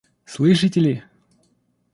[0.25, 0.93] Слышите ли?